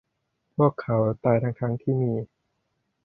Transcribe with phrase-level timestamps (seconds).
[0.55, 2.13] พวกเขาตายทั้ง ๆ ที่มี